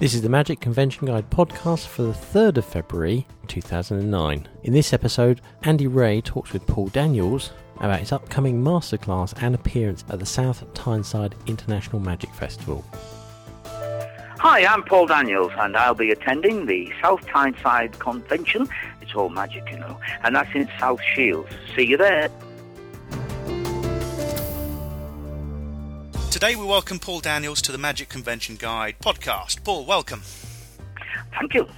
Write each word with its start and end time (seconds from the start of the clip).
This 0.00 0.14
is 0.14 0.22
the 0.22 0.30
Magic 0.30 0.60
Convention 0.60 1.08
Guide 1.08 1.28
podcast 1.28 1.86
for 1.86 2.00
the 2.00 2.14
3rd 2.14 2.56
of 2.56 2.64
February 2.64 3.26
2009. 3.48 4.48
In 4.62 4.72
this 4.72 4.94
episode, 4.94 5.42
Andy 5.64 5.88
Ray 5.88 6.22
talks 6.22 6.54
with 6.54 6.66
Paul 6.66 6.88
Daniels 6.88 7.50
about 7.80 8.00
his 8.00 8.10
upcoming 8.10 8.64
masterclass 8.64 9.34
and 9.42 9.54
appearance 9.54 10.06
at 10.08 10.18
the 10.18 10.24
South 10.24 10.64
Tyneside 10.72 11.34
International 11.46 12.00
Magic 12.00 12.32
Festival. 12.32 12.82
Hi, 13.66 14.64
I'm 14.64 14.84
Paul 14.84 15.06
Daniels, 15.06 15.52
and 15.58 15.76
I'll 15.76 15.92
be 15.92 16.10
attending 16.10 16.64
the 16.64 16.90
South 17.02 17.26
Tyneside 17.26 17.98
Convention. 17.98 18.70
It's 19.02 19.14
all 19.14 19.28
magic, 19.28 19.70
you 19.70 19.78
know, 19.80 20.00
and 20.24 20.34
that's 20.34 20.54
in 20.54 20.66
South 20.78 21.02
Shields. 21.14 21.50
See 21.76 21.84
you 21.84 21.98
there. 21.98 22.30
Today 26.40 26.56
we 26.56 26.64
welcome 26.64 26.98
Paul 26.98 27.20
Daniels 27.20 27.60
to 27.60 27.70
the 27.70 27.76
Magic 27.76 28.08
Convention 28.08 28.56
Guide 28.56 28.96
podcast. 28.98 29.62
Paul, 29.62 29.84
welcome. 29.84 30.22
Thank 31.38 31.52
you. 31.52 31.68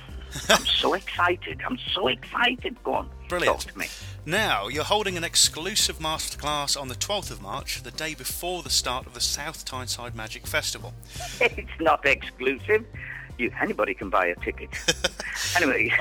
I'm 0.49 0.65
so 0.65 0.95
excited. 0.95 1.61
I'm 1.67 1.77
so 1.93 2.07
excited. 2.07 2.77
Go 2.85 2.95
on. 2.95 3.11
Brilliant. 3.29 3.63
Talk 3.63 3.73
to 3.73 3.79
me. 3.81 3.87
Now, 4.25 4.69
you're 4.69 4.85
holding 4.85 5.17
an 5.17 5.25
exclusive 5.25 5.99
masterclass 5.99 6.81
on 6.81 6.87
the 6.87 6.95
12th 6.95 7.33
of 7.33 7.43
March, 7.43 7.83
the 7.83 7.91
day 7.91 8.15
before 8.15 8.63
the 8.63 8.71
start 8.71 9.05
of 9.05 9.15
the 9.15 9.21
South 9.21 9.65
Tyneside 9.65 10.15
Magic 10.15 10.47
Festival. 10.47 10.95
It's 11.41 11.81
not 11.81 12.07
exclusive. 12.07 12.87
You, 13.39 13.51
anybody 13.61 13.95
can 13.95 14.11
buy 14.11 14.27
a 14.27 14.37
ticket. 14.37 14.71
anyway, 15.57 15.93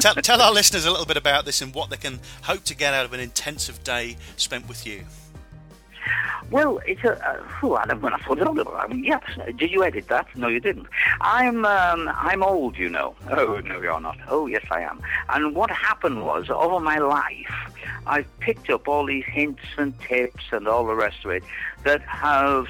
tell, 0.00 0.16
tell 0.16 0.42
our 0.42 0.52
listeners 0.52 0.84
a 0.84 0.90
little 0.90 1.06
bit 1.06 1.16
about 1.16 1.44
this 1.44 1.62
and 1.62 1.72
what 1.72 1.90
they 1.90 1.96
can 1.96 2.18
hope 2.42 2.64
to 2.64 2.74
get 2.74 2.92
out 2.92 3.04
of 3.04 3.12
an 3.12 3.20
intensive 3.20 3.84
day 3.84 4.16
spent 4.36 4.66
with 4.66 4.84
you. 4.84 5.04
Well, 6.50 6.80
it's 6.86 7.04
a. 7.04 7.12
Uh, 7.12 7.76
I 7.76 7.86
don't 7.86 8.02
when 8.02 8.12
I 8.12 8.18
thought 8.18 8.38
it 8.38 8.46
all. 8.46 8.76
I 8.76 8.86
mean, 8.86 9.04
yes. 9.04 9.22
Did 9.56 9.70
you 9.70 9.84
edit 9.84 10.08
that? 10.08 10.26
No, 10.36 10.48
you 10.48 10.60
didn't. 10.60 10.86
I'm. 11.20 11.64
Um, 11.64 12.10
I'm 12.12 12.42
old, 12.42 12.76
you 12.76 12.88
know. 12.88 13.14
Oh 13.30 13.60
no, 13.64 13.80
you're 13.80 14.00
not. 14.00 14.18
Oh 14.28 14.46
yes, 14.46 14.64
I 14.70 14.80
am. 14.82 15.00
And 15.28 15.54
what 15.54 15.70
happened 15.70 16.24
was, 16.24 16.50
over 16.50 16.80
my 16.80 16.98
life, 16.98 17.72
I've 18.06 18.26
picked 18.40 18.70
up 18.70 18.88
all 18.88 19.06
these 19.06 19.24
hints 19.24 19.62
and 19.76 19.98
tips 20.00 20.44
and 20.52 20.66
all 20.66 20.86
the 20.86 20.94
rest 20.94 21.24
of 21.24 21.30
it 21.30 21.44
that 21.84 22.02
have 22.02 22.66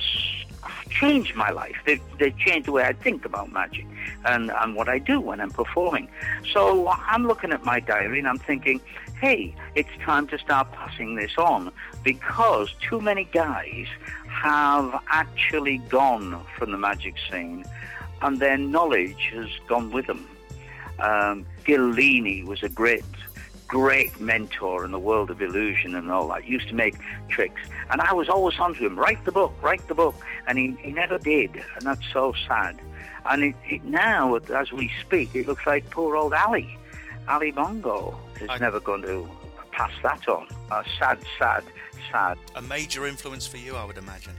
changed 0.90 1.34
my 1.34 1.50
life. 1.50 1.76
They, 1.86 2.00
they 2.18 2.32
changed 2.32 2.68
the 2.68 2.72
way 2.72 2.84
I 2.84 2.92
think 2.92 3.24
about 3.24 3.50
magic 3.50 3.86
and, 4.24 4.50
and 4.50 4.74
what 4.74 4.88
I 4.88 4.98
do 4.98 5.20
when 5.20 5.40
I'm 5.40 5.50
performing. 5.50 6.08
So 6.52 6.88
I'm 6.88 7.26
looking 7.26 7.52
at 7.52 7.64
my 7.64 7.80
diary 7.80 8.18
and 8.18 8.28
I'm 8.28 8.38
thinking, 8.38 8.80
hey, 9.20 9.54
it's 9.74 9.90
time 10.02 10.26
to 10.28 10.38
start 10.38 10.72
passing 10.72 11.14
this 11.14 11.32
on 11.38 11.72
because 12.02 12.72
too 12.80 13.00
many 13.00 13.24
guys 13.24 13.86
have 14.26 15.02
actually 15.08 15.78
gone 15.88 16.44
from 16.56 16.72
the 16.72 16.78
magic 16.78 17.14
scene 17.30 17.64
and 18.22 18.38
their 18.38 18.56
knowledge 18.56 19.30
has 19.34 19.48
gone 19.66 19.90
with 19.90 20.06
them. 20.06 20.26
Um, 20.98 21.46
Gil 21.64 21.80
Leaney 21.92 22.44
was 22.44 22.62
a 22.62 22.68
great, 22.68 23.04
great 23.66 24.18
mentor 24.20 24.84
in 24.84 24.90
the 24.92 24.98
world 24.98 25.30
of 25.30 25.40
illusion 25.40 25.94
and 25.94 26.10
all 26.10 26.28
that. 26.28 26.42
He 26.44 26.52
Used 26.52 26.68
to 26.68 26.74
make 26.74 26.96
tricks, 27.28 27.60
and 27.90 28.00
I 28.00 28.12
was 28.12 28.28
always 28.28 28.58
on 28.58 28.74
to 28.74 28.86
him. 28.86 28.98
Write 28.98 29.24
the 29.24 29.32
book, 29.32 29.54
write 29.62 29.86
the 29.88 29.94
book, 29.94 30.14
and 30.46 30.58
he, 30.58 30.76
he 30.80 30.92
never 30.92 31.18
did, 31.18 31.50
and 31.76 31.86
that's 31.86 32.04
so 32.12 32.34
sad. 32.46 32.78
And 33.24 33.42
it, 33.44 33.54
it 33.68 33.84
now, 33.84 34.36
as 34.36 34.72
we 34.72 34.90
speak, 35.00 35.34
it 35.34 35.46
looks 35.46 35.66
like 35.66 35.88
poor 35.90 36.16
old 36.16 36.34
Ali, 36.34 36.76
Ali 37.28 37.50
Bongo, 37.50 38.18
is 38.40 38.48
I- 38.50 38.58
never 38.58 38.80
going 38.80 39.02
to 39.02 39.28
pass 39.72 39.92
that 40.02 40.28
on. 40.28 40.46
Uh, 40.70 40.82
sad, 40.98 41.18
sad, 41.38 41.64
sad. 42.10 42.38
A 42.56 42.62
major 42.62 43.06
influence 43.06 43.46
for 43.46 43.56
you, 43.56 43.76
I 43.76 43.84
would 43.84 43.98
imagine. 43.98 44.34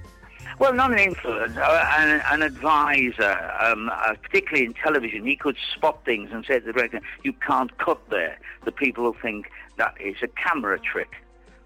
Well, 0.59 0.73
not 0.73 0.91
an 0.91 0.99
influence, 0.99 1.55
uh, 1.57 1.87
an, 1.97 2.21
an 2.31 2.41
advisor, 2.41 3.55
um, 3.59 3.89
uh, 3.89 4.15
particularly 4.21 4.65
in 4.65 4.73
television. 4.73 5.25
He 5.25 5.35
could 5.35 5.57
spot 5.75 6.03
things 6.05 6.29
and 6.31 6.45
say 6.45 6.59
to 6.59 6.65
the 6.65 6.73
director, 6.73 7.01
you 7.23 7.33
can't 7.33 7.75
cut 7.77 7.99
there. 8.09 8.37
The 8.65 8.71
people 8.71 9.03
will 9.03 9.15
think 9.21 9.49
that 9.77 9.95
is 9.99 10.17
a 10.21 10.27
camera 10.27 10.79
trick, 10.79 11.15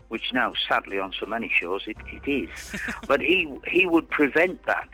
which 0.10 0.32
now, 0.34 0.54
sadly, 0.68 1.00
on 1.00 1.14
so 1.20 1.26
many 1.26 1.52
shows, 1.60 1.84
it, 1.88 1.98
it 2.08 2.30
is. 2.30 2.80
but 3.08 3.22
he, 3.22 3.54
he 3.68 3.86
would 3.86 4.10
prevent 4.10 4.66
that. 4.66 4.90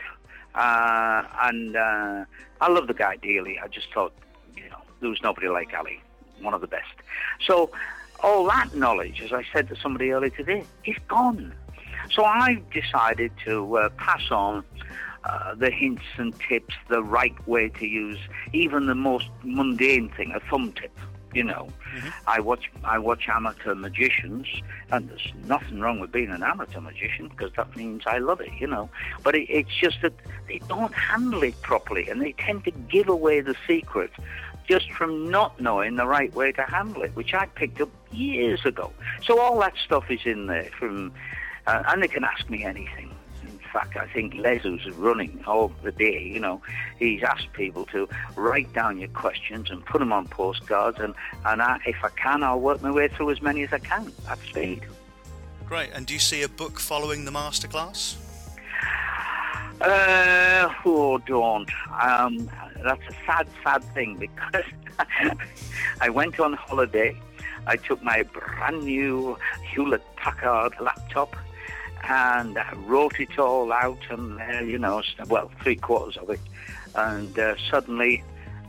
Uh, 0.54 1.22
and 1.42 1.76
uh, 1.76 2.24
I 2.60 2.70
love 2.70 2.86
the 2.86 2.94
guy 2.94 3.16
dearly. 3.16 3.58
I 3.58 3.68
just 3.68 3.92
thought, 3.92 4.12
you 4.56 4.68
know, 4.68 4.80
there 5.00 5.10
was 5.10 5.22
nobody 5.22 5.48
like 5.48 5.72
Ali, 5.74 6.00
one 6.40 6.54
of 6.54 6.60
the 6.60 6.66
best. 6.66 6.94
So 7.46 7.70
all 8.22 8.46
that 8.46 8.74
knowledge, 8.74 9.20
as 9.20 9.32
I 9.32 9.44
said 9.52 9.68
to 9.68 9.76
somebody 9.76 10.12
earlier 10.12 10.30
today, 10.30 10.64
is 10.84 10.96
gone. 11.08 11.54
So 12.10 12.24
I 12.24 12.62
decided 12.72 13.32
to 13.44 13.76
uh, 13.76 13.88
pass 13.90 14.30
on 14.30 14.64
uh, 15.24 15.54
the 15.54 15.70
hints 15.70 16.02
and 16.16 16.34
tips, 16.48 16.74
the 16.88 17.02
right 17.02 17.34
way 17.46 17.68
to 17.68 17.86
use 17.86 18.18
even 18.52 18.86
the 18.86 18.94
most 18.94 19.28
mundane 19.42 20.10
thing, 20.10 20.32
a 20.32 20.40
thumb 20.50 20.72
tip. 20.72 20.96
You 21.34 21.44
know, 21.44 21.68
I 22.26 22.40
watch 22.40 22.70
I 22.84 22.98
watch 22.98 23.26
amateur 23.26 23.74
magicians, 23.74 24.46
and 24.90 25.08
there's 25.08 25.32
nothing 25.46 25.80
wrong 25.80 25.98
with 25.98 26.12
being 26.12 26.28
an 26.30 26.42
amateur 26.42 26.80
magician 26.80 27.28
because 27.28 27.52
that 27.56 27.74
means 27.74 28.02
I 28.04 28.18
love 28.18 28.42
it. 28.42 28.50
You 28.60 28.66
know, 28.66 28.90
but 29.22 29.34
it, 29.34 29.48
it's 29.48 29.74
just 29.74 30.02
that 30.02 30.12
they 30.46 30.58
don't 30.68 30.92
handle 30.92 31.42
it 31.42 31.58
properly, 31.62 32.06
and 32.10 32.20
they 32.20 32.32
tend 32.32 32.64
to 32.64 32.70
give 32.70 33.08
away 33.08 33.40
the 33.40 33.54
secret 33.66 34.10
just 34.72 34.90
from 34.92 35.30
not 35.30 35.60
knowing 35.60 35.96
the 35.96 36.06
right 36.06 36.32
way 36.34 36.50
to 36.50 36.62
handle 36.62 37.02
it, 37.02 37.14
which 37.14 37.34
I 37.34 37.44
picked 37.44 37.78
up 37.82 37.90
years 38.10 38.64
ago. 38.64 38.90
So 39.22 39.38
all 39.38 39.60
that 39.60 39.74
stuff 39.84 40.10
is 40.10 40.20
in 40.24 40.46
there 40.46 40.70
from, 40.78 41.12
uh, 41.66 41.82
and 41.88 42.02
they 42.02 42.08
can 42.08 42.24
ask 42.24 42.48
me 42.48 42.64
anything. 42.64 43.14
In 43.42 43.58
fact, 43.70 43.98
I 43.98 44.06
think 44.06 44.34
Les, 44.34 44.62
who's 44.62 44.88
running 44.92 45.44
all 45.46 45.70
the 45.82 45.92
day, 45.92 46.22
you 46.22 46.40
know, 46.40 46.62
he's 46.98 47.22
asked 47.22 47.52
people 47.52 47.84
to 47.86 48.08
write 48.34 48.72
down 48.72 48.98
your 48.98 49.10
questions 49.10 49.70
and 49.70 49.84
put 49.84 49.98
them 49.98 50.10
on 50.10 50.26
postcards, 50.28 50.98
and, 50.98 51.12
and 51.44 51.60
I, 51.60 51.78
if 51.84 52.02
I 52.02 52.08
can, 52.10 52.42
I'll 52.42 52.58
work 52.58 52.80
my 52.80 52.90
way 52.90 53.08
through 53.08 53.30
as 53.30 53.42
many 53.42 53.64
as 53.64 53.74
I 53.74 53.78
can 53.78 54.10
at 54.26 54.38
speed. 54.38 54.84
Great. 55.66 55.90
And 55.92 56.06
do 56.06 56.14
you 56.14 56.20
see 56.20 56.44
a 56.44 56.48
book 56.48 56.80
following 56.80 57.26
the 57.26 57.30
masterclass? 57.30 58.16
Uh, 59.82 60.72
oh, 60.86 61.18
don't. 61.26 61.70
Um, 62.00 62.48
that's 62.82 63.02
a 63.08 63.14
sad, 63.26 63.46
sad 63.62 63.82
thing 63.94 64.16
because 64.16 64.64
I 66.00 66.08
went 66.08 66.38
on 66.40 66.54
holiday. 66.54 67.20
I 67.66 67.76
took 67.76 68.02
my 68.02 68.24
brand 68.24 68.84
new 68.84 69.38
Hewlett 69.70 70.02
Packard 70.16 70.74
laptop 70.80 71.36
and 72.08 72.58
I 72.58 72.72
wrote 72.86 73.20
it 73.20 73.38
all 73.38 73.72
out 73.72 74.00
and, 74.10 74.40
uh, 74.40 74.60
you 74.60 74.78
know, 74.78 75.02
well, 75.28 75.50
three 75.62 75.76
quarters 75.76 76.16
of 76.16 76.30
it. 76.30 76.40
And 76.94 77.38
uh, 77.38 77.54
suddenly, 77.70 78.24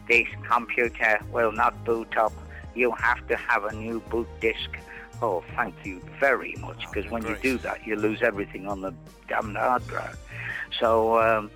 this 0.08 0.28
computer 0.50 1.20
will 1.32 1.52
not 1.52 1.84
boot 1.84 2.16
up. 2.18 2.34
You 2.76 2.92
have 2.92 3.26
to 3.28 3.36
have 3.36 3.66
a 3.66 3.74
new 3.74 4.00
boot 4.02 4.28
disk. 4.40 4.70
Oh, 5.22 5.44
thank 5.56 5.76
you 5.84 6.02
very 6.20 6.56
much, 6.60 6.86
because 6.92 7.10
when 7.10 7.26
you 7.26 7.36
do 7.42 7.58
that, 7.60 7.86
you 7.88 7.96
lose 7.96 8.22
everything 8.22 8.68
on 8.68 8.82
the 8.82 8.94
damn 9.28 9.56
hard 9.56 9.88
drive. 9.88 10.18
So, 10.80 11.20
um, 11.20 11.52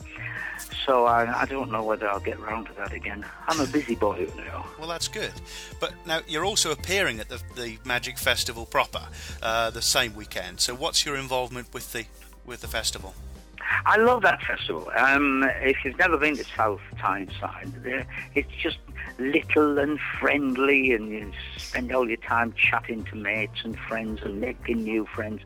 so 0.85 1.05
I, 1.05 1.41
I 1.41 1.45
don't 1.45 1.71
know 1.71 1.83
whether 1.83 2.07
I'll 2.09 2.19
get 2.19 2.39
round 2.39 2.67
to 2.67 2.73
that 2.73 2.93
again. 2.93 3.25
I'm 3.47 3.59
a 3.59 3.67
busy 3.67 3.95
boy 3.95 4.19
you 4.19 4.43
know. 4.43 4.65
Well, 4.79 4.87
that's 4.87 5.07
good. 5.07 5.33
But 5.79 5.93
now 6.05 6.21
you're 6.27 6.45
also 6.45 6.71
appearing 6.71 7.19
at 7.19 7.29
the, 7.29 7.41
the 7.55 7.77
Magic 7.85 8.17
Festival 8.17 8.65
proper 8.65 9.07
uh, 9.41 9.69
the 9.69 9.81
same 9.81 10.15
weekend. 10.15 10.59
So 10.59 10.75
what's 10.75 11.05
your 11.05 11.15
involvement 11.15 11.73
with 11.73 11.93
the 11.93 12.05
with 12.45 12.61
the 12.61 12.67
festival? 12.67 13.13
I 13.85 13.97
love 13.97 14.21
that 14.21 14.41
festival. 14.41 14.89
Um, 14.95 15.43
if 15.61 15.83
you've 15.83 15.97
never 15.97 16.17
been 16.17 16.37
to 16.37 16.45
South 16.55 16.79
Tyneside, 16.97 17.71
there 17.83 18.05
it's 18.35 18.51
just 18.61 18.77
little 19.19 19.77
and 19.79 19.99
friendly, 20.19 20.93
and 20.93 21.09
you 21.09 21.31
spend 21.57 21.91
all 21.91 22.07
your 22.07 22.17
time 22.17 22.53
chatting 22.53 23.03
to 23.05 23.15
mates 23.15 23.59
and 23.63 23.77
friends 23.77 24.21
and 24.23 24.39
making 24.39 24.83
new 24.83 25.05
friends. 25.05 25.41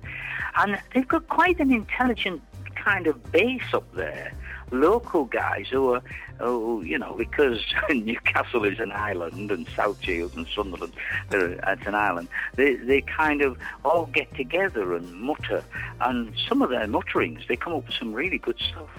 And 0.57 0.79
they've 0.93 1.07
got 1.07 1.27
quite 1.29 1.59
an 1.59 1.71
intelligent 1.71 2.41
kind 2.83 3.07
of 3.07 3.31
base 3.31 3.73
up 3.73 3.93
there. 3.95 4.33
Local 4.71 5.25
guys 5.25 5.67
who 5.69 5.93
are, 5.93 6.01
who, 6.39 6.81
you 6.83 6.97
know, 6.97 7.15
because 7.17 7.59
Newcastle 7.89 8.63
is 8.63 8.79
an 8.79 8.91
island 8.91 9.51
and 9.51 9.67
South 9.75 10.01
Shields 10.01 10.35
and 10.35 10.47
Sunderland, 10.55 10.93
it's 11.31 11.85
an 11.85 11.95
island. 11.95 12.29
They 12.55 12.75
they 12.75 13.01
kind 13.01 13.41
of 13.41 13.57
all 13.83 14.05
get 14.05 14.33
together 14.35 14.95
and 14.95 15.13
mutter, 15.13 15.63
and 15.99 16.33
some 16.47 16.61
of 16.61 16.69
their 16.69 16.87
mutterings 16.87 17.41
they 17.47 17.57
come 17.57 17.73
up 17.73 17.87
with 17.87 17.95
some 17.95 18.13
really 18.13 18.37
good 18.37 18.59
stuff. 18.59 18.89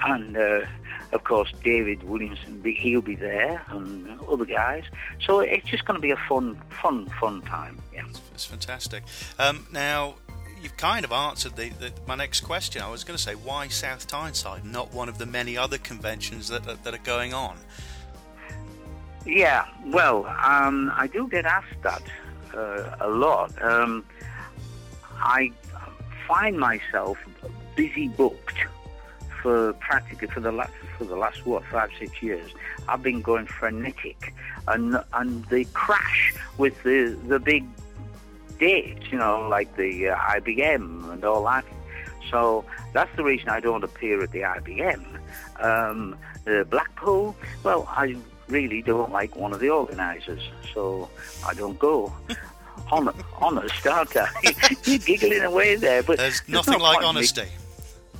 And 0.00 0.36
uh, 0.36 0.60
of 1.12 1.24
course, 1.24 1.52
David 1.62 2.02
Williamson, 2.02 2.62
he'll 2.64 3.00
be 3.00 3.14
there, 3.14 3.62
and 3.68 4.20
other 4.28 4.44
guys. 4.44 4.84
So 5.24 5.40
it's 5.40 5.66
just 5.66 5.84
going 5.84 5.96
to 5.96 6.02
be 6.02 6.10
a 6.10 6.20
fun, 6.28 6.60
fun, 6.82 7.06
fun 7.20 7.42
time. 7.42 7.80
Yeah. 7.94 8.04
It's 8.34 8.44
fantastic. 8.44 9.04
Um, 9.38 9.66
now, 9.72 10.16
you've 10.62 10.76
kind 10.76 11.04
of 11.04 11.12
answered 11.12 11.56
the, 11.56 11.70
the, 11.70 11.92
my 12.06 12.14
next 12.14 12.40
question. 12.40 12.82
I 12.82 12.90
was 12.90 13.04
going 13.04 13.16
to 13.16 13.22
say, 13.22 13.34
why 13.34 13.68
South 13.68 14.06
Tyneside, 14.06 14.64
not 14.64 14.92
one 14.92 15.08
of 15.08 15.18
the 15.18 15.26
many 15.26 15.56
other 15.56 15.78
conventions 15.78 16.48
that, 16.48 16.64
that, 16.64 16.84
that 16.84 16.94
are 16.94 16.98
going 16.98 17.34
on? 17.34 17.56
Yeah, 19.24 19.66
well, 19.86 20.26
um, 20.44 20.92
I 20.94 21.08
do 21.08 21.28
get 21.28 21.46
asked 21.46 21.82
that 21.82 22.02
uh, 22.54 22.96
a 23.00 23.08
lot. 23.08 23.50
Um, 23.62 24.04
I 25.16 25.52
find 26.28 26.58
myself 26.58 27.18
busy 27.74 28.08
booked 28.08 28.58
for 29.42 29.72
practically 29.74 30.28
for 30.28 30.40
the 30.40 30.52
last 30.52 30.72
for 30.98 31.04
the 31.04 31.16
last 31.16 31.44
what 31.44 31.64
five 31.66 31.90
six 31.98 32.22
years, 32.22 32.50
I've 32.88 33.02
been 33.02 33.20
going 33.20 33.46
frenetic, 33.46 34.34
and 34.68 34.98
and 35.12 35.44
they 35.46 35.64
crash 35.66 36.34
with 36.58 36.82
the 36.82 37.16
the 37.26 37.38
big 37.38 37.64
dates, 38.58 39.10
you 39.10 39.18
know, 39.18 39.48
like 39.48 39.76
the 39.76 40.10
uh, 40.10 40.16
IBM 40.16 41.12
and 41.12 41.24
all 41.24 41.44
that. 41.44 41.64
So 42.30 42.64
that's 42.92 43.14
the 43.16 43.24
reason 43.24 43.48
I 43.48 43.60
don't 43.60 43.84
appear 43.84 44.22
at 44.22 44.32
the 44.32 44.40
IBM. 44.40 45.04
Um, 45.60 46.16
the 46.44 46.66
Blackpool, 46.68 47.36
well, 47.62 47.86
I 47.88 48.16
really 48.48 48.82
don't 48.82 49.12
like 49.12 49.36
one 49.36 49.52
of 49.52 49.60
the 49.60 49.70
organisers, 49.70 50.42
so 50.72 51.08
I 51.46 51.54
don't 51.54 51.78
go. 51.78 52.12
Hon- 52.86 53.12
honest, 53.40 53.84
aren't 53.86 54.16
I? 54.16 54.28
You're 54.84 54.98
giggling 54.98 55.42
away 55.42 55.74
there, 55.74 56.04
but 56.04 56.18
there's, 56.18 56.40
there's 56.42 56.48
nothing 56.48 56.78
no 56.78 56.84
like 56.84 57.04
honesty. 57.04 57.42
Me. 57.42 57.48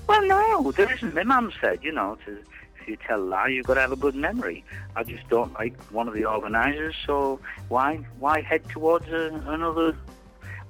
Well, 0.09 0.27
no, 0.27 0.73
there 0.73 0.93
isn't. 0.93 1.15
My 1.15 1.23
mum 1.23 1.53
said, 1.61 1.81
you 1.85 1.93
know, 1.93 2.17
to, 2.25 2.39
if 2.81 2.89
you 2.89 2.97
tell 2.97 3.21
a 3.21 3.23
lie, 3.23 3.49
you've 3.49 3.67
got 3.67 3.75
to 3.75 3.81
have 3.81 3.93
a 3.93 3.97
good 3.97 4.17
memory. 4.17 4.65
I 4.97 5.05
just 5.05 5.29
don't 5.29 5.53
like 5.55 5.81
one 5.93 6.09
of 6.09 6.15
the 6.15 6.25
organisers, 6.25 6.97
so 7.07 7.39
why 7.69 7.97
why 8.19 8.41
head 8.41 8.69
towards 8.69 9.09
a, 9.09 9.41
another 9.47 9.97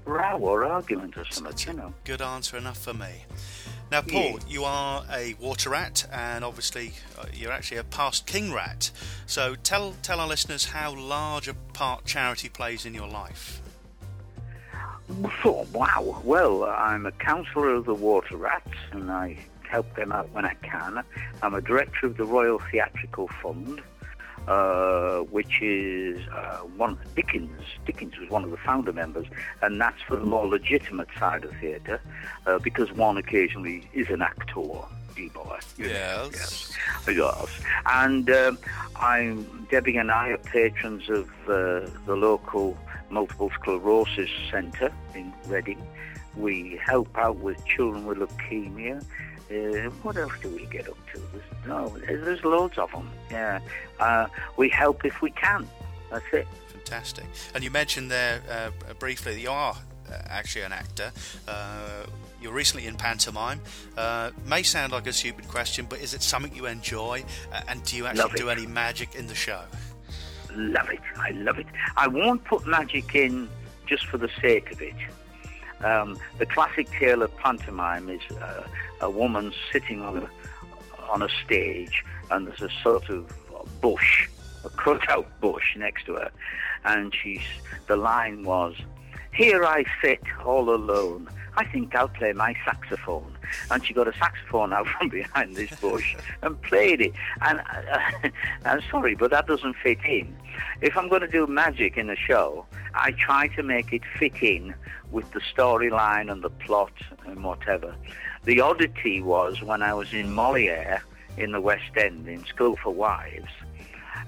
row 0.07 0.39
or 0.39 0.65
argument 0.65 1.17
or 1.17 1.25
something, 1.31 1.75
you 1.75 1.81
know? 1.81 1.93
Good 2.05 2.23
answer 2.23 2.57
enough 2.57 2.79
for 2.79 2.95
me. 2.95 3.25
Now, 3.91 4.03
Paul, 4.03 4.41
you 4.49 4.65
are 4.65 5.05
a 5.13 5.35
water 5.35 5.71
rat, 5.71 6.07
and 6.11 6.45
obviously 6.45 6.93
uh, 7.19 7.27
you're 7.33 7.53
actually 7.53 7.77
a 7.77 7.85
past 7.85 8.27
king 8.27 8.53
rat. 8.53 8.91
So 9.27 9.55
tell 9.55 9.95
tell 10.03 10.19
our 10.19 10.27
listeners 10.27 10.65
how 10.65 10.97
large 10.97 11.47
a 11.47 11.55
part 11.73 12.05
charity 12.05 12.49
plays 12.49 12.85
in 12.85 12.95
your 12.95 13.07
life. 13.07 13.61
Oh, 15.45 15.67
wow. 15.73 16.21
Well, 16.25 16.65
I'm 16.65 17.07
a 17.07 17.13
councillor 17.13 17.75
of 17.75 17.85
the 17.85 17.95
Water 17.95 18.37
Rats, 18.37 18.75
and 18.91 19.09
I 19.09 19.39
help 19.69 19.95
them 19.95 20.11
out 20.11 20.31
when 20.33 20.45
I 20.45 20.55
can. 20.63 21.05
I'm 21.43 21.55
a 21.55 21.61
director 21.61 22.07
of 22.07 22.17
the 22.17 22.25
Royal 22.25 22.59
Theatrical 22.59 23.29
Fund, 23.41 23.81
uh, 24.47 25.21
which 25.21 25.61
is 25.61 26.27
uh, 26.29 26.59
one 26.77 26.99
Dickens. 27.15 27.61
Dickens 27.85 28.19
was 28.19 28.31
one 28.31 28.45
of 28.45 28.51
the 28.51 28.57
founder 28.57 28.93
members, 28.93 29.27
and 29.63 29.81
that's 29.81 30.01
for 30.03 30.17
the 30.17 30.25
more 30.25 30.47
legitimate 30.47 31.09
side 31.19 31.45
of 31.45 31.53
theatre, 31.57 32.01
uh, 32.47 32.59
because 32.59 32.93
one 32.93 33.17
occasionally 33.17 33.89
is 33.93 34.09
an 34.11 34.23
actor. 34.23 34.63
D-boy. 35.15 35.59
Yes. 35.79 36.31
yes. 36.33 36.73
Yes. 37.09 37.61
And 37.87 38.29
um, 38.31 38.59
I'm 38.97 39.67
Debbie 39.71 39.97
and 39.97 40.11
I 40.11 40.29
are 40.29 40.37
patrons 40.39 41.09
of 41.09 41.29
uh, 41.49 41.89
the 42.05 42.15
local 42.15 42.77
multiple 43.09 43.51
sclerosis 43.55 44.31
centre 44.51 44.93
in 45.15 45.33
Reading. 45.47 45.81
We 46.37 46.79
help 46.85 47.09
out 47.17 47.37
with 47.37 47.65
children 47.65 48.05
with 48.05 48.19
leukemia. 48.19 49.03
Uh, 49.51 49.91
what 50.03 50.17
else 50.17 50.33
do 50.43 50.49
we 50.51 50.67
get 50.67 50.89
up 50.89 50.99
to? 51.13 51.21
There's, 51.33 51.67
no, 51.67 51.97
there's 52.07 52.45
loads 52.45 52.79
of 52.79 52.91
them. 52.91 53.09
Yeah, 53.31 53.61
uh, 54.01 54.27
we 54.57 54.69
help 54.69 55.05
if 55.05 55.23
we 55.23 55.31
can. 55.31 55.69
That's 56.11 56.25
it. 56.33 56.47
Fantastic. 56.73 57.25
And 57.55 57.63
you 57.63 57.71
mentioned 57.71 58.11
there 58.11 58.43
uh, 58.51 58.71
briefly 58.95 59.35
that 59.35 59.41
you 59.41 59.51
are 59.51 59.77
uh, 60.11 60.19
actually 60.29 60.63
an 60.63 60.73
actor. 60.73 61.13
Uh, 61.47 62.07
you're 62.41 62.53
recently 62.53 62.87
in 62.87 62.97
pantomime. 62.97 63.61
Uh, 63.97 64.31
may 64.45 64.63
sound 64.63 64.93
like 64.93 65.07
a 65.07 65.13
stupid 65.13 65.49
question, 65.49 65.87
but 65.89 66.01
is 66.01 66.15
it 66.15 66.23
something 66.23 66.55
you 66.55 66.67
enjoy? 66.67 67.25
and 67.69 67.83
do 67.85 67.97
you 67.97 68.07
actually 68.07 68.35
do 68.35 68.51
any 68.51 68.67
magic 68.67 69.15
in 69.15 69.27
the 69.27 69.35
show? 69.35 69.63
love 70.57 70.91
it. 70.91 71.01
I 71.17 71.31
love 71.31 71.59
it. 71.59 71.67
I 71.97 72.09
won't 72.09 72.45
put 72.45 72.67
magic 72.67 73.15
in 73.15 73.49
just 73.87 74.07
for 74.07 74.19
the 74.19 74.31
sake 74.41 74.73
of 74.73 74.81
it. 74.81 74.95
Um, 75.85 76.19
the 76.39 76.47
classic 76.47 76.91
tale 76.91 77.23
of 77.23 77.37
pantomime 77.37 78.09
is 78.09 78.23
uh, 78.37 78.65
a 79.01 79.11
woman 79.11 79.53
sitting 79.73 80.03
on 80.03 80.19
a, 80.19 80.31
on 81.11 81.23
a 81.23 81.29
stage 81.45 82.05
and 82.31 82.47
there's 82.47 82.63
a 82.63 82.71
sort 82.83 83.09
of 83.11 83.33
bush, 83.81 84.29
a 84.65 84.71
cut-out 84.71 85.29
bush 85.41 85.77
next 85.77 86.07
to 86.07 86.15
her, 86.15 86.31
and 86.85 87.15
she's 87.15 87.43
the 87.87 87.97
line 87.97 88.45
was, 88.45 88.75
"Here 89.33 89.65
I 89.65 89.85
sit 90.03 90.23
all 90.45 90.71
alone. 90.75 91.29
I 91.57 91.65
think 91.65 91.95
I'll 91.95 92.09
play 92.09 92.33
my 92.33 92.55
saxophone." 92.65 93.37
and 93.71 93.85
she 93.85 93.95
got 93.95 94.09
a 94.09 94.13
saxophone 94.17 94.73
out 94.73 94.87
from 94.87 95.09
behind 95.21 95.57
this 95.57 95.71
bush 95.81 96.17
and 96.43 96.61
played 96.63 97.01
it. 97.01 97.13
And 97.43 97.61
uh, 97.61 98.29
I'm 98.65 98.81
sorry, 98.91 99.15
but 99.15 99.31
that 99.31 99.47
doesn't 99.47 99.77
fit 99.83 99.99
in. 100.05 100.37
If 100.81 100.97
I'm 100.97 101.09
going 101.09 101.23
to 101.23 101.29
do 101.29 101.47
magic 101.47 101.97
in 101.97 102.11
a 102.11 102.17
show, 102.17 102.67
I 102.95 103.13
try 103.13 103.49
to 103.49 103.63
make 103.63 103.93
it 103.93 104.03
fit 104.19 104.43
in 104.43 104.75
with 105.11 105.31
the 105.33 105.41
storyline 105.41 106.31
and 106.31 106.43
the 106.43 106.51
plot 106.51 106.93
and 107.27 107.45
whatever. 107.45 107.95
The 108.45 108.61
oddity 108.61 109.23
was 109.23 109.63
when 109.63 109.83
I 109.83 109.95
was 109.95 110.13
in 110.13 110.33
Moliere 110.33 111.03
in 111.37 111.53
the 111.53 111.61
West 111.61 111.97
End 111.97 112.29
in 112.29 112.45
School 112.47 112.77
for 112.77 112.91
Wives, 112.91 113.51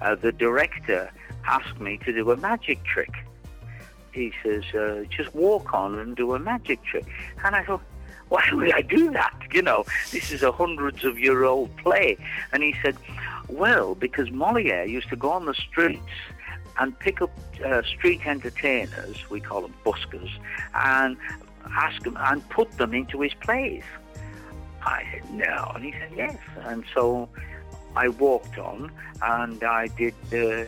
uh, 0.02 0.14
the 0.14 0.32
director 0.32 1.10
asked 1.46 1.80
me 1.80 1.98
to 2.04 2.12
do 2.12 2.30
a 2.30 2.36
magic 2.36 2.82
trick. 2.84 3.10
He 4.18 4.32
says, 4.42 4.64
uh, 4.74 5.04
just 5.08 5.32
walk 5.34 5.72
on 5.72 5.98
and 5.98 6.16
do 6.16 6.34
a 6.34 6.38
magic 6.38 6.82
trick. 6.82 7.06
And 7.44 7.54
I 7.54 7.64
thought, 7.64 7.82
why 8.28 8.44
would 8.52 8.72
I 8.72 8.82
do 8.82 9.10
that? 9.12 9.34
You 9.52 9.62
know, 9.62 9.84
this 10.10 10.32
is 10.32 10.42
a 10.42 10.52
hundreds 10.52 11.04
of 11.04 11.18
year 11.18 11.44
old 11.44 11.74
play. 11.76 12.18
And 12.52 12.62
he 12.62 12.74
said, 12.82 12.96
well, 13.48 13.94
because 13.94 14.30
Moliere 14.30 14.84
used 14.84 15.08
to 15.10 15.16
go 15.16 15.30
on 15.30 15.46
the 15.46 15.54
streets 15.54 16.02
and 16.78 16.98
pick 16.98 17.22
up 17.22 17.30
uh, 17.64 17.82
street 17.82 18.26
entertainers, 18.26 19.30
we 19.30 19.40
call 19.40 19.62
them 19.62 19.74
buskers, 19.84 20.30
and 20.74 21.16
ask 21.76 22.02
them 22.02 22.16
and 22.20 22.46
put 22.50 22.70
them 22.72 22.94
into 22.94 23.20
his 23.20 23.34
plays. 23.34 23.84
I 24.82 25.04
said, 25.12 25.30
no. 25.30 25.72
And 25.74 25.84
he 25.84 25.92
said, 25.92 26.10
yes. 26.16 26.38
And 26.64 26.84
so 26.94 27.28
I 27.96 28.08
walked 28.08 28.58
on 28.58 28.92
and 29.22 29.62
I 29.64 29.88
did 29.88 30.14
uh, 30.32 30.66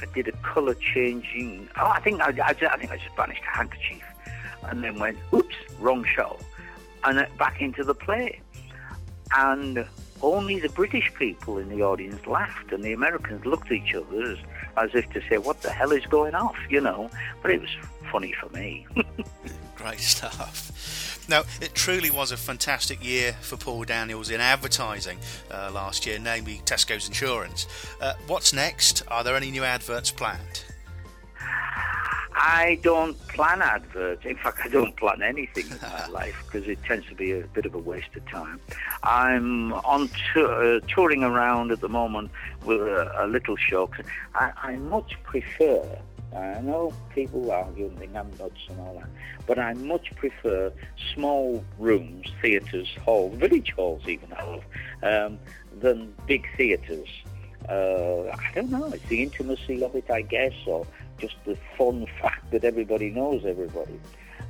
I 0.00 0.06
did 0.14 0.28
a 0.28 0.32
colour 0.32 0.74
changing. 0.74 1.68
Oh, 1.76 1.86
I 1.86 2.00
think 2.00 2.20
I, 2.20 2.28
I, 2.28 2.50
I 2.50 2.76
think 2.76 2.90
I 2.90 2.96
just 2.96 3.16
banished 3.16 3.42
a 3.42 3.56
handkerchief, 3.56 4.04
and 4.64 4.82
then 4.82 4.98
went, 4.98 5.18
oops, 5.32 5.56
wrong 5.78 6.04
show 6.04 6.38
and 7.06 7.18
uh, 7.18 7.26
back 7.38 7.62
into 7.62 7.84
the 7.84 7.94
play. 7.94 8.40
And 9.36 9.86
only 10.22 10.60
the 10.60 10.68
British 10.68 11.12
people 11.14 11.58
in 11.58 11.68
the 11.68 11.82
audience 11.82 12.26
laughed, 12.26 12.72
and 12.72 12.82
the 12.84 12.92
Americans 12.92 13.44
looked 13.44 13.66
at 13.66 13.72
each 13.72 13.94
other 13.94 14.22
as, 14.22 14.38
as 14.76 14.90
if 14.94 15.10
to 15.12 15.20
say, 15.28 15.38
"What 15.38 15.62
the 15.62 15.70
hell 15.70 15.92
is 15.92 16.06
going 16.06 16.34
off?" 16.34 16.56
You 16.68 16.80
know. 16.80 17.10
But 17.42 17.50
it 17.52 17.60
was 17.60 17.70
funny 18.10 18.34
for 18.40 18.48
me. 18.50 18.86
Great 19.76 20.00
stuff. 20.00 21.24
Now, 21.28 21.42
it 21.60 21.74
truly 21.74 22.10
was 22.10 22.32
a 22.32 22.36
fantastic 22.36 23.04
year 23.04 23.32
for 23.40 23.56
Paul 23.56 23.84
Daniels 23.84 24.30
in 24.30 24.40
advertising 24.40 25.18
uh, 25.50 25.70
last 25.72 26.06
year, 26.06 26.18
namely 26.18 26.60
Tesco's 26.64 27.08
Insurance. 27.08 27.66
Uh, 28.00 28.14
what's 28.26 28.52
next? 28.52 29.02
Are 29.08 29.24
there 29.24 29.36
any 29.36 29.50
new 29.50 29.64
adverts 29.64 30.10
planned? 30.10 30.64
I 32.38 32.78
don't 32.82 33.18
plan 33.28 33.62
adverts. 33.62 34.24
In 34.26 34.36
fact, 34.36 34.60
I 34.62 34.68
don't 34.68 34.94
plan 34.96 35.22
anything 35.22 35.66
in 35.70 35.78
my 35.80 36.06
life 36.10 36.36
because 36.44 36.68
it 36.68 36.82
tends 36.84 37.06
to 37.08 37.14
be 37.14 37.32
a 37.32 37.46
bit 37.46 37.64
of 37.64 37.74
a 37.74 37.78
waste 37.78 38.14
of 38.14 38.28
time. 38.28 38.60
I'm 39.02 39.72
on 39.72 40.10
uh, 40.36 40.80
touring 40.86 41.24
around 41.24 41.72
at 41.72 41.80
the 41.80 41.88
moment 41.88 42.30
with 42.64 42.82
a, 42.82 43.24
a 43.24 43.26
little 43.26 43.56
show. 43.56 43.90
I, 44.34 44.52
I 44.56 44.76
much 44.76 45.16
prefer. 45.24 45.98
I 46.36 46.60
know 46.60 46.92
people 47.14 47.50
argue 47.50 47.86
and 47.86 47.98
think 47.98 48.14
I'm 48.14 48.30
nuts 48.38 48.60
and 48.68 48.78
all 48.80 48.94
that, 48.94 49.08
but 49.46 49.58
I 49.58 49.74
much 49.74 50.14
prefer 50.16 50.72
small 51.14 51.64
rooms, 51.78 52.26
theatres, 52.42 52.88
halls, 53.04 53.36
village 53.36 53.72
halls 53.74 54.02
even, 54.06 54.32
um, 55.02 55.38
than 55.80 56.14
big 56.26 56.46
theatres. 56.56 57.08
Uh, 57.68 58.28
I 58.30 58.52
don't 58.54 58.70
know. 58.70 58.86
It's 58.86 59.04
the 59.06 59.22
intimacy 59.22 59.82
of 59.82 59.94
it, 59.94 60.10
I 60.10 60.22
guess, 60.22 60.52
or 60.66 60.86
just 61.18 61.36
the 61.44 61.56
fun 61.76 62.06
fact 62.20 62.50
that 62.50 62.64
everybody 62.64 63.10
knows 63.10 63.44
everybody. 63.44 63.98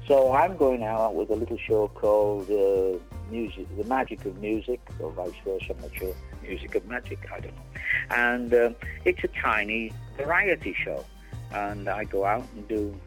So 0.07 0.33
I'm 0.33 0.57
going 0.57 0.85
out 0.85 1.15
with 1.15 1.31
a 1.31 1.35
little 1.35 1.59
show 1.59 1.89
called 1.89 2.49
uh, 2.49 2.99
Music, 3.31 3.67
The 3.77 3.85
Magic 3.85 4.25
of 4.25 4.39
Music, 4.39 4.81
or 5.01 5.11
vice 5.11 5.33
versa. 5.45 5.67
I'm 5.71 5.81
not 5.81 5.97
sure. 5.97 6.15
Music 6.43 6.77
of 6.77 6.87
Magic, 6.87 7.19
I 7.33 7.41
don't 7.41 7.57
know. 7.57 7.63
And 8.11 8.55
uh, 8.55 8.71
it's 9.05 9.25
a 9.25 9.29
tiny 9.29 9.93
variety 10.17 10.77
show, 10.85 11.05
and 11.53 11.89
I 11.89 12.05
go 12.05 12.25
out 12.25 12.47
and 12.55 12.67
do 12.69 12.99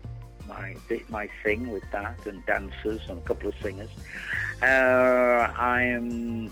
my 0.47 0.75
my 1.09 1.29
thing 1.43 1.71
with 1.71 1.83
that, 1.91 2.25
and 2.25 2.45
dancers 2.45 3.01
and 3.07 3.19
a 3.19 3.21
couple 3.21 3.49
of 3.49 3.55
singers. 3.61 3.89
Uh, 4.61 5.51
I'm 5.57 6.51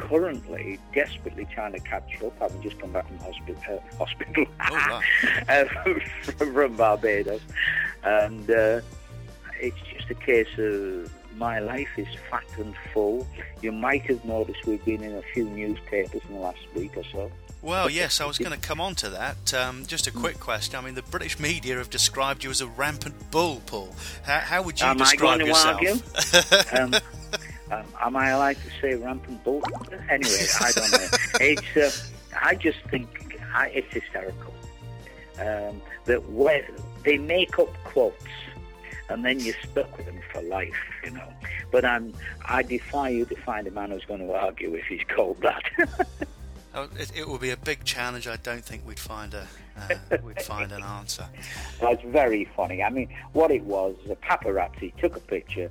currently 0.00 0.78
desperately 0.94 1.46
trying 1.52 1.72
to 1.72 1.80
catch 1.80 2.22
up, 2.22 2.40
I've 2.40 2.58
just 2.62 2.78
come 2.78 2.92
back 2.92 3.06
from 3.06 3.18
hospital, 3.18 3.56
uh, 3.68 3.96
hospital 3.96 4.46
oh, 4.70 5.02
uh, 5.48 5.64
from 6.34 6.76
Barbados, 6.76 7.42
and 8.02 8.50
uh, 8.50 8.80
it's 9.60 9.76
just 9.94 10.10
a 10.10 10.14
case 10.14 10.48
of 10.58 11.12
my 11.36 11.58
life 11.58 11.88
is 11.96 12.08
fat 12.30 12.44
and 12.58 12.74
full. 12.92 13.26
You 13.62 13.72
might 13.72 14.02
have 14.02 14.24
noticed 14.24 14.66
we've 14.66 14.84
been 14.84 15.02
in 15.02 15.14
a 15.14 15.22
few 15.34 15.44
newspapers 15.44 16.22
in 16.28 16.34
the 16.34 16.40
last 16.40 16.60
week 16.74 16.96
or 16.96 17.04
so. 17.04 17.30
Well, 17.62 17.90
yes, 17.90 18.20
I 18.20 18.24
was 18.26 18.38
going 18.38 18.58
to 18.58 18.58
come 18.58 18.80
on 18.80 18.94
to 18.96 19.10
that. 19.10 19.52
Um, 19.52 19.84
just 19.86 20.06
a 20.06 20.10
quick 20.10 20.40
question. 20.40 20.76
I 20.76 20.80
mean, 20.80 20.94
the 20.94 21.02
British 21.02 21.38
media 21.38 21.76
have 21.76 21.90
described 21.90 22.42
you 22.42 22.50
as 22.50 22.60
a 22.62 22.66
rampant 22.66 23.30
bull, 23.30 23.60
Paul. 23.66 23.94
How, 24.24 24.38
how 24.38 24.62
would 24.62 24.80
you 24.80 24.86
Am 24.86 24.96
describe 24.96 25.40
I 25.40 25.44
going 25.44 25.46
yourself? 25.46 25.80
To 25.80 26.80
argue? 26.80 26.94
um, 26.96 27.02
Um, 27.70 27.84
am 28.00 28.16
I 28.16 28.30
allowed 28.30 28.56
to 28.56 28.70
say 28.80 28.94
rampant 28.96 29.44
bull? 29.44 29.62
Anyway, 30.08 30.46
I 30.60 30.72
don't 30.72 30.90
know. 30.92 31.06
It's. 31.40 31.76
Uh, 31.76 31.90
I 32.42 32.54
just 32.54 32.78
think 32.90 33.40
I, 33.54 33.68
it's 33.68 33.92
hysterical 33.92 34.52
um, 35.38 35.80
that 36.06 36.28
where 36.30 36.66
they 37.04 37.18
make 37.18 37.58
up 37.58 37.72
quotes 37.84 38.24
and 39.08 39.24
then 39.24 39.40
you're 39.40 39.54
stuck 39.68 39.96
with 39.96 40.06
them 40.06 40.20
for 40.32 40.42
life, 40.42 40.74
you 41.04 41.10
know. 41.10 41.32
But 41.70 41.84
I'm, 41.84 42.14
I 42.44 42.62
defy 42.62 43.10
you 43.10 43.24
to 43.26 43.36
find 43.36 43.66
a 43.66 43.70
man 43.70 43.90
who's 43.90 44.04
going 44.04 44.20
to 44.20 44.32
argue 44.32 44.74
if 44.74 44.86
he's 44.86 45.02
called 45.08 45.40
that. 45.42 45.62
oh, 46.74 46.88
it, 46.98 47.12
it 47.16 47.28
would 47.28 47.40
be 47.40 47.50
a 47.50 47.56
big 47.56 47.84
challenge. 47.84 48.26
I 48.26 48.36
don't 48.36 48.64
think 48.64 48.86
we'd 48.86 48.98
find 48.98 49.34
a 49.34 49.46
uh, 49.78 50.16
we'd 50.22 50.42
find 50.42 50.72
an 50.72 50.82
answer. 50.82 51.26
It's 51.80 52.02
very 52.04 52.44
funny. 52.56 52.82
I 52.82 52.90
mean, 52.90 53.08
what 53.32 53.50
it 53.50 53.64
was, 53.64 53.96
a 54.08 54.16
paparazzi 54.16 54.96
took 54.96 55.16
a 55.16 55.20
picture 55.20 55.70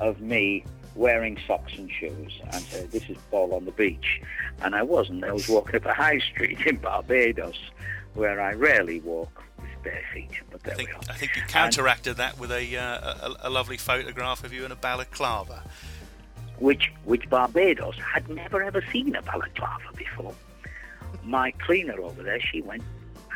of 0.00 0.20
me 0.20 0.64
wearing 0.94 1.38
socks 1.46 1.72
and 1.76 1.90
shoes 1.90 2.40
and 2.42 2.54
said, 2.54 2.90
"This 2.90 3.08
is 3.08 3.16
Paul 3.30 3.54
on 3.54 3.64
the 3.64 3.72
beach," 3.72 4.20
and 4.62 4.74
I 4.74 4.82
wasn't. 4.82 5.24
I 5.24 5.32
was 5.32 5.48
walking 5.48 5.76
up 5.76 5.86
a 5.86 5.94
high 5.94 6.18
street 6.18 6.60
in 6.66 6.76
Barbados, 6.76 7.58
where 8.14 8.40
I 8.40 8.52
rarely 8.54 9.00
walk 9.00 9.42
bare 9.82 10.02
feet. 10.12 10.30
But 10.50 10.62
there 10.62 10.74
I 10.74 10.76
think, 10.76 10.88
we 10.88 10.94
are. 10.94 11.00
I 11.10 11.12
think 11.14 11.36
you 11.36 11.42
counteracted 11.42 12.12
and, 12.12 12.16
that 12.18 12.38
with 12.38 12.50
a, 12.50 12.76
uh, 12.76 13.34
a, 13.42 13.48
a 13.48 13.50
lovely 13.50 13.76
photograph 13.76 14.44
of 14.44 14.52
you 14.52 14.64
in 14.64 14.72
a 14.72 14.76
balaclava. 14.76 15.62
Which 16.58 16.92
which 17.04 17.28
Barbados 17.28 17.96
had 17.98 18.28
never 18.28 18.62
ever 18.62 18.82
seen 18.92 19.14
a 19.16 19.22
balaclava 19.22 19.92
before. 19.96 20.34
My 21.24 21.50
cleaner 21.52 22.00
over 22.00 22.22
there, 22.22 22.40
she 22.40 22.60
went 22.62 22.82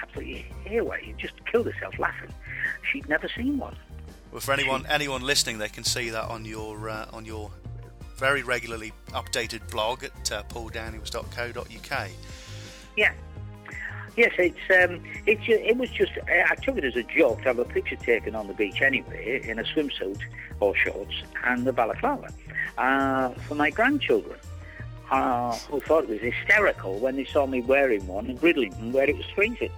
absolutely 0.01 0.47
haywire. 0.65 1.01
She 1.05 1.15
just 1.19 1.35
killed 1.47 1.67
herself 1.67 1.99
laughing. 1.99 2.33
She'd 2.91 3.09
never 3.09 3.29
seen 3.29 3.59
one. 3.59 3.77
Well, 4.31 4.41
for 4.41 4.53
anyone 4.53 4.87
anyone 4.87 5.23
listening, 5.23 5.59
they 5.59 5.69
can 5.69 5.85
see 5.85 6.11
that 6.11 6.25
on 6.25 6.45
your 6.45 6.89
uh, 6.89 7.07
on 7.13 7.25
your 7.25 7.51
very 8.17 8.43
regularly 8.43 8.93
updated 9.09 9.69
blog 9.71 10.05
at 10.05 10.33
uh, 10.33 10.43
pauldaniels.co.uk. 10.45 12.09
Yeah, 12.97 13.13
Yes, 14.19 14.33
it's 14.37 14.91
um, 14.91 15.01
it's 15.27 15.43
it 15.47 15.77
was 15.77 15.91
just 15.91 16.11
I 16.27 16.57
took 16.57 16.77
it 16.77 16.85
as 16.85 16.97
a 16.97 17.05
joke 17.05 17.39
to 17.39 17.45
have 17.45 17.61
a 17.61 17.65
picture 17.65 17.95
taken 17.95 18.35
on 18.35 18.49
the 18.49 18.53
beach 18.53 18.83
anyway 18.83 19.41
in 19.45 19.61
a 19.61 19.63
swimsuit 19.63 20.19
or 20.59 20.75
shorts 20.75 21.23
and 21.45 21.65
the 21.65 21.73
balaclava 21.73 22.29
uh, 22.79 23.29
for 23.47 23.55
my 23.55 23.71
grandchildren. 23.71 24.37
Uh, 25.13 25.55
who 25.71 25.79
thought 25.81 26.03
it 26.03 26.11
was 26.11 26.21
hysterical 26.21 26.99
when 26.99 27.15
they 27.15 27.25
saw 27.25 27.47
me 27.47 27.61
wearing 27.61 28.05
one 28.09 28.27
in 28.27 28.37
Bridlington 28.37 28.91
where 28.91 29.09
it 29.09 29.17
was 29.17 29.25
freezing. 29.37 29.71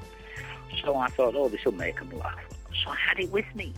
So 0.83 0.97
I 0.97 1.09
thought, 1.09 1.35
oh, 1.37 1.51
this 1.51 1.63
will 1.67 1.73
make 1.73 1.97
them 1.99 2.11
laugh. 2.19 2.41
So 2.83 2.91
I 2.91 2.97
had 2.97 3.21
it 3.21 3.31
with 3.31 3.45
me. 3.55 3.75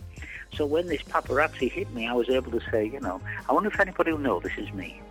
So 0.55 0.65
when 0.65 0.87
this 0.87 1.01
paparazzi 1.01 1.69
hit 1.69 1.93
me, 1.93 2.07
I 2.07 2.13
was 2.13 2.29
able 2.29 2.51
to 2.51 2.61
say, 2.71 2.85
you 2.85 3.01
know, 3.01 3.19
I 3.49 3.53
wonder 3.53 3.69
if 3.69 3.79
anybody 3.81 4.13
will 4.13 4.19
know 4.19 4.39
this 4.39 4.57
is 4.57 4.71
me. 4.71 5.01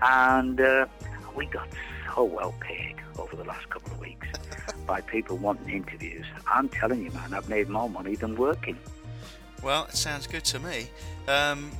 And 0.00 0.60
uh, 0.60 0.86
we 1.36 1.44
got 1.44 1.68
so 2.14 2.24
well 2.24 2.54
paid 2.58 2.96
over 3.18 3.36
the 3.36 3.44
last 3.44 3.68
couple 3.68 3.92
of 3.92 4.00
weeks 4.00 4.26
by 4.86 5.00
people 5.00 5.36
wanting 5.36 5.70
interviews. 5.70 6.26
I'm 6.46 6.68
telling 6.68 7.02
you, 7.04 7.10
man, 7.12 7.34
I've 7.34 7.48
made 7.48 7.68
more 7.68 7.88
money 7.88 8.14
than 8.16 8.36
working. 8.36 8.78
Well, 9.62 9.84
it 9.84 9.96
sounds 9.96 10.26
good 10.26 10.44
to 10.44 10.58
me. 10.58 10.88
Um, 11.26 11.70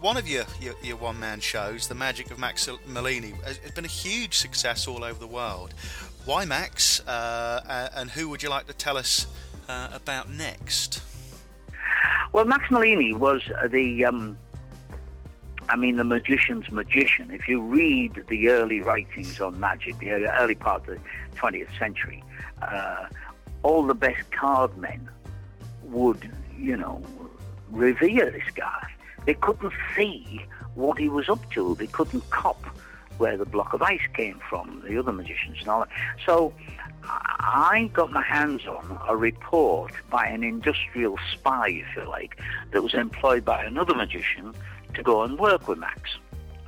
one 0.00 0.16
of 0.16 0.28
your, 0.28 0.44
your, 0.60 0.74
your 0.82 0.96
one 0.96 1.18
man 1.20 1.40
shows, 1.40 1.88
The 1.88 1.94
Magic 1.94 2.30
of 2.30 2.38
Max 2.38 2.68
Malini, 2.88 3.40
has 3.44 3.58
been 3.70 3.84
a 3.84 3.88
huge 3.88 4.34
success 4.34 4.88
all 4.88 5.04
over 5.04 5.18
the 5.18 5.26
world. 5.26 5.74
Why 6.24 6.44
Max, 6.44 7.00
uh, 7.06 7.88
and 7.94 8.10
who 8.10 8.28
would 8.28 8.42
you 8.42 8.48
like 8.48 8.66
to 8.66 8.72
tell 8.74 8.96
us 8.96 9.26
uh, 9.68 9.88
about 9.92 10.28
next? 10.30 11.02
Well, 12.32 12.44
Max 12.44 12.64
Malini 12.68 13.16
was 13.16 13.42
the 13.70 14.04
um, 14.04 14.36
I 15.72 15.76
mean, 15.76 15.96
the 15.96 16.04
magician's 16.04 16.70
magician. 16.70 17.30
If 17.30 17.48
you 17.48 17.62
read 17.62 18.24
the 18.28 18.50
early 18.50 18.82
writings 18.82 19.40
on 19.40 19.58
magic, 19.58 19.98
the 20.00 20.10
early 20.38 20.54
part 20.54 20.86
of 20.86 20.96
the 20.96 21.00
20th 21.36 21.78
century, 21.78 22.22
uh, 22.60 23.06
all 23.62 23.86
the 23.86 23.94
best 23.94 24.30
card 24.32 24.76
men 24.76 25.08
would, 25.84 26.30
you 26.58 26.76
know, 26.76 27.02
revere 27.70 28.30
this 28.30 28.52
guy. 28.54 28.86
They 29.24 29.32
couldn't 29.32 29.72
see 29.96 30.44
what 30.74 30.98
he 30.98 31.08
was 31.08 31.30
up 31.30 31.50
to. 31.52 31.74
They 31.76 31.86
couldn't 31.86 32.28
cop 32.28 32.62
where 33.16 33.38
the 33.38 33.46
block 33.46 33.72
of 33.72 33.80
ice 33.80 34.06
came 34.12 34.40
from, 34.50 34.82
the 34.86 34.98
other 34.98 35.12
magicians 35.12 35.56
and 35.60 35.68
all 35.68 35.80
that. 35.80 35.88
So 36.26 36.52
I 37.02 37.90
got 37.94 38.12
my 38.12 38.22
hands 38.22 38.66
on 38.66 38.98
a 39.08 39.16
report 39.16 39.92
by 40.10 40.26
an 40.26 40.44
industrial 40.44 41.18
spy, 41.32 41.68
if 41.68 41.96
you 41.96 42.06
like, 42.06 42.38
that 42.72 42.82
was 42.82 42.92
employed 42.92 43.42
by 43.42 43.64
another 43.64 43.94
magician 43.94 44.52
to 44.94 45.02
go 45.02 45.22
and 45.22 45.38
work 45.38 45.68
with 45.68 45.78
Max 45.78 46.10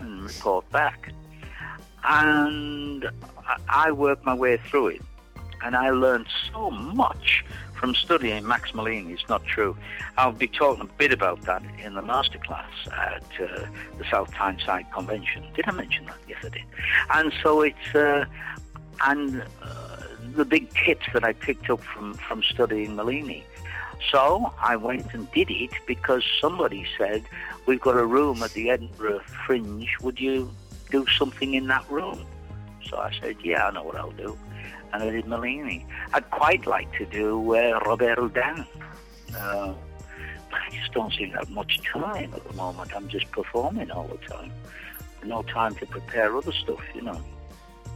and 0.01 0.23
report 0.23 0.69
back. 0.71 1.13
And 2.05 3.11
I 3.69 3.93
worked 3.93 4.25
my 4.25 4.35
way 4.35 4.59
through 4.59 4.89
it. 4.89 5.03
And 5.63 5.75
I 5.75 5.91
learned 5.91 6.27
so 6.53 6.71
much 6.71 7.43
from 7.75 7.95
studying 7.95 8.47
Max 8.47 8.73
Malini. 8.73 9.13
It's 9.13 9.29
not 9.29 9.45
true. 9.47 9.77
I'll 10.19 10.33
be 10.33 10.47
talking 10.47 10.83
a 10.83 10.99
bit 10.99 11.13
about 11.13 11.41
that 11.43 11.63
in 11.83 11.95
the 11.95 12.03
masterclass 12.03 12.93
at 12.93 13.25
uh, 13.41 13.67
the 13.99 14.05
South 14.11 14.33
Tyneside 14.35 14.87
Convention. 14.93 15.45
Did 15.55 15.67
I 15.69 15.73
mention 15.73 16.05
that? 16.07 16.19
Yes, 16.29 16.45
I 16.45 16.49
did. 16.51 16.63
And 17.11 17.33
so 17.43 17.63
it's, 17.63 17.95
uh, 17.95 18.27
and 19.07 19.43
uh, 19.63 20.03
the 20.33 20.45
big 20.45 20.73
tips 20.75 21.07
that 21.13 21.25
I 21.25 21.33
picked 21.33 21.71
up 21.71 21.83
from, 21.83 22.15
from 22.15 22.43
studying 22.43 22.97
Malini. 22.97 23.43
So 24.11 24.53
I 24.61 24.77
went 24.77 25.15
and 25.15 25.31
did 25.33 25.51
it 25.51 25.71
because 25.87 26.23
somebody 26.41 26.87
said, 26.99 27.25
we've 27.67 27.81
got 27.81 27.97
a 27.97 28.05
room 28.05 28.43
at 28.43 28.53
the 28.53 28.71
Edinburgh 28.71 29.21
Fringe. 29.47 29.89
Would 30.03 30.21
you 30.21 30.51
do 30.91 31.07
something 31.19 31.55
in 31.55 31.67
that 31.69 31.89
room? 31.91 32.25
So 32.89 32.99
I 32.99 33.13
said, 33.21 33.37
yeah, 33.43 33.67
I 33.67 33.71
know 33.71 33.83
what 33.83 33.97
I'll 33.97 34.11
do. 34.13 34.37
And 34.93 35.03
I 35.03 35.11
did 35.11 35.25
Malini. 35.25 35.85
I'd 36.13 36.31
quite 36.31 36.67
like 36.67 36.93
to 36.99 37.07
do 37.07 37.55
uh, 37.55 37.81
Robert 37.87 38.19
Houdin. 38.19 38.67
Uh, 39.37 39.75
I 40.53 40.71
just 40.71 40.93
don't 40.93 41.13
seem 41.13 41.31
to 41.33 41.39
have 41.39 41.51
much 41.51 41.81
time 41.83 42.33
at 42.35 42.47
the 42.47 42.55
moment. 42.55 42.95
I'm 42.95 43.09
just 43.09 43.31
performing 43.33 43.91
all 43.91 44.07
the 44.07 44.19
time. 44.29 44.53
No 45.25 45.43
time 45.43 45.75
to 45.77 45.87
prepare 45.87 46.37
other 46.37 46.53
stuff, 46.53 46.83
you 46.95 47.03
know. 47.03 47.21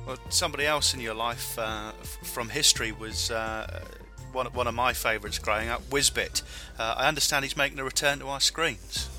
Well, 0.09 0.19
somebody 0.31 0.65
else 0.65 0.95
in 0.95 1.00
your 1.00 1.12
life 1.12 1.59
uh, 1.59 1.93
from 2.23 2.49
history 2.49 2.93
was 2.93 3.31
uh, 3.31 3.85
one, 4.33 4.47
one 4.55 4.67
of 4.67 4.73
my 4.73 4.95
favourites 4.95 5.38
growing 5.38 5.69
up, 5.69 5.83
Wizbit. 5.91 6.41
Uh, 6.79 6.95
I 6.97 7.09
understand 7.09 7.45
he's 7.45 7.59
making 7.59 7.79
a 7.79 7.85
return 7.85 8.21
to 8.21 8.29
our 8.29 8.41
screens. 8.41 9.11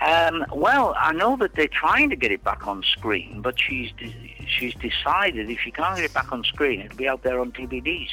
Um, 0.00 0.46
well, 0.54 0.94
I 0.98 1.12
know 1.12 1.36
that 1.36 1.54
they're 1.54 1.68
trying 1.68 2.08
to 2.08 2.16
get 2.16 2.32
it 2.32 2.42
back 2.42 2.66
on 2.66 2.82
screen, 2.82 3.42
but 3.42 3.60
she's 3.60 3.92
de- 3.92 4.34
she's 4.48 4.74
decided 4.76 5.50
if 5.50 5.60
she 5.60 5.70
can't 5.70 5.96
get 5.96 6.06
it 6.06 6.14
back 6.14 6.32
on 6.32 6.44
screen, 6.44 6.80
it'll 6.80 6.96
be 6.96 7.08
out 7.08 7.22
there 7.22 7.38
on 7.38 7.52
DVDs. 7.52 8.08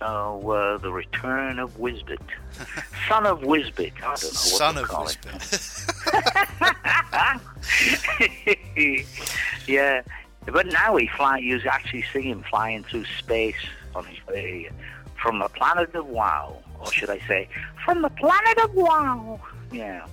So 0.00 0.50
uh, 0.50 0.78
the 0.78 0.90
return 0.90 1.60
of 1.60 1.78
Wizbit, 1.78 2.18
son 3.08 3.26
of 3.26 3.42
Wizbit. 3.42 3.92
I 3.98 4.16
don't 4.16 4.22
know 4.24 4.28
what 4.28 4.34
son 4.34 4.76
of 4.78 4.88
call 4.88 5.06
it. 5.06 5.18
yeah, 9.68 10.02
but 10.46 10.66
now 10.66 10.96
he 10.96 11.08
fly. 11.08 11.38
You 11.38 11.60
actually 11.68 12.04
see 12.12 12.22
him 12.22 12.44
flying 12.48 12.84
through 12.84 13.04
space 13.18 13.54
on 13.94 14.04
his 14.04 14.24
way 14.26 14.70
from 15.24 15.38
the 15.38 15.48
planet 15.48 15.94
of 15.94 16.06
Wow, 16.06 16.62
or 16.80 16.92
should 16.92 17.10
I 17.10 17.18
say, 17.26 17.48
from 17.84 18.02
the 18.02 18.10
planet 18.10 18.58
of 18.58 18.74
Wow? 18.74 19.40
Yeah. 19.72 20.06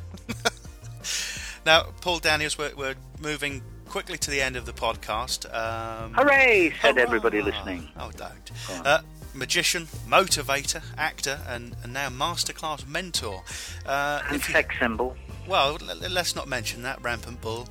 now, 1.66 1.88
Paul 2.02 2.20
Daniels, 2.20 2.58
we're, 2.58 2.74
we're, 2.76 2.96
moving 3.20 3.62
quickly 3.88 4.18
to 4.18 4.32
the 4.32 4.42
end 4.42 4.56
of 4.56 4.66
the 4.66 4.72
podcast. 4.72 5.46
Um, 5.54 6.14
hooray! 6.14 6.74
Said 6.82 6.96
hurrah. 6.96 7.04
everybody 7.04 7.42
listening. 7.42 7.90
Oh, 8.00 8.10
don't. 8.12 8.52
Uh, 8.86 9.02
magician, 9.34 9.88
motivator, 10.08 10.82
actor, 10.98 11.40
and, 11.48 11.76
and 11.84 11.94
now 11.94 12.10
masterclass 12.10 12.88
mentor. 12.88 13.44
Uh, 13.86 14.22
and 14.30 14.42
sex 14.42 14.76
symbol. 14.80 15.16
Well, 15.48 15.78
let's 16.10 16.36
not 16.36 16.48
mention 16.48 16.84
that 16.84 17.02
rampant 17.04 17.42
bull. 17.42 17.68